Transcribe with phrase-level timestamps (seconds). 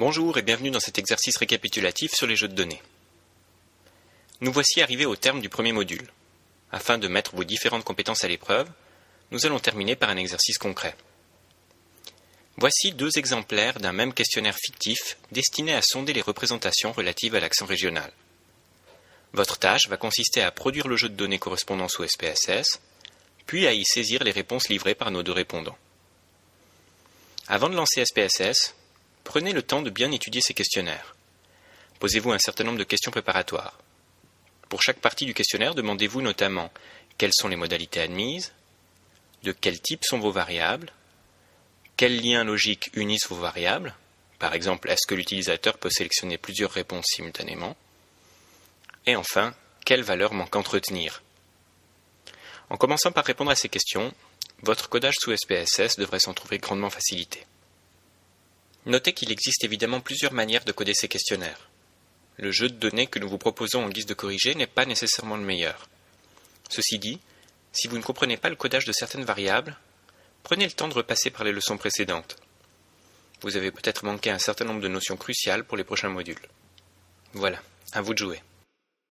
[0.00, 2.80] Bonjour et bienvenue dans cet exercice récapitulatif sur les jeux de données.
[4.40, 6.10] Nous voici arrivés au terme du premier module.
[6.72, 8.66] Afin de mettre vos différentes compétences à l'épreuve,
[9.30, 10.96] nous allons terminer par un exercice concret.
[12.56, 17.66] Voici deux exemplaires d'un même questionnaire fictif destiné à sonder les représentations relatives à l'accent
[17.66, 18.10] régional.
[19.34, 22.80] Votre tâche va consister à produire le jeu de données correspondant sous SPSS,
[23.44, 25.76] puis à y saisir les réponses livrées par nos deux répondants.
[27.48, 28.74] Avant de lancer SPSS,
[29.30, 31.14] prenez le temps de bien étudier ces questionnaires.
[32.00, 33.78] Posez-vous un certain nombre de questions préparatoires.
[34.68, 36.72] Pour chaque partie du questionnaire, demandez-vous notamment
[37.16, 38.52] quelles sont les modalités admises,
[39.44, 40.92] de quel type sont vos variables,
[41.96, 43.94] quels liens logiques unissent vos variables,
[44.40, 47.76] par exemple, est-ce que l'utilisateur peut sélectionner plusieurs réponses simultanément,
[49.06, 49.54] et enfin,
[49.86, 51.22] quelle valeur manque entretenir?
[52.68, 54.12] En commençant par répondre à ces questions,
[54.62, 57.46] votre codage sous SPSS devrait s'en trouver grandement facilité.
[58.86, 61.68] Notez qu'il existe évidemment plusieurs manières de coder ces questionnaires.
[62.38, 65.36] Le jeu de données que nous vous proposons en guise de corrigé n'est pas nécessairement
[65.36, 65.88] le meilleur.
[66.70, 67.20] Ceci dit,
[67.72, 69.76] si vous ne comprenez pas le codage de certaines variables,
[70.42, 72.36] prenez le temps de repasser par les leçons précédentes.
[73.42, 76.40] Vous avez peut-être manqué un certain nombre de notions cruciales pour les prochains modules.
[77.32, 77.60] Voilà,
[77.92, 78.40] à vous de jouer.